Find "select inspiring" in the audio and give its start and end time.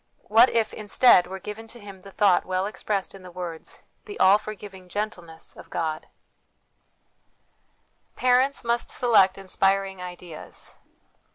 8.99-10.01